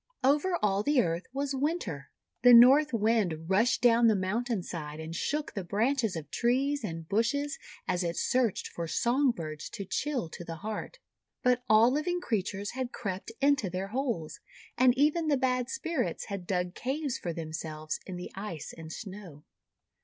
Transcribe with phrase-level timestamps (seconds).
[0.23, 2.09] Over all the Earth was Winter.
[2.41, 7.07] The North Wind rushed down the mountain side, and shook the branches of trees and
[7.07, 10.97] bushes as it searched for song birds to chill to the heart.
[11.43, 14.39] But all living creatures had crept into their holes,
[14.75, 19.43] and even the bad Spirits had dug caves for themselves in the Ice and Snow.